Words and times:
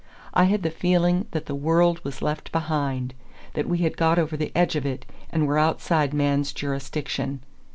I 0.33 0.45
had 0.45 0.63
the 0.63 0.71
feeling 0.71 1.27
that 1.29 1.45
the 1.45 1.53
world 1.53 2.03
was 2.03 2.23
left 2.23 2.51
behind, 2.51 3.13
that 3.53 3.69
we 3.69 3.77
had 3.85 3.95
got 3.97 4.17
over 4.17 4.35
the 4.35 4.51
edge 4.55 4.75
of 4.75 4.83
it, 4.83 5.05
and 5.29 5.45
were 5.45 5.59
outside 5.59 6.11
man's 6.11 6.51
jurisdiction. 6.53 7.43